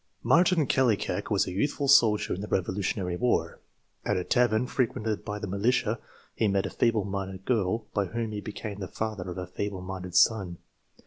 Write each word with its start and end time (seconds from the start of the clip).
Martin 0.23 0.65
Kallikak 0.65 1.29
was 1.29 1.45
a 1.45 1.51
youthful 1.51 1.87
soldier 1.87 2.33
in 2.33 2.41
the 2.41 2.47
Revolutionary 2.47 3.15
War. 3.15 3.59
At 4.03 4.17
a 4.17 4.23
tavern 4.23 4.65
frequented 4.65 5.23
by 5.23 5.37
the 5.37 5.45
militia 5.45 5.99
he 6.33 6.47
met 6.47 6.65
a 6.65 6.71
feeble 6.71 7.03
minded 7.05 7.45
girl, 7.45 7.85
by 7.93 8.05
whom 8.07 8.31
he 8.31 8.41
became 8.41 8.79
the 8.79 8.87
father 8.87 9.29
of 9.29 9.37
a 9.37 9.45
feeble 9.45 9.81
minded 9.81 10.15
son. 10.15 10.57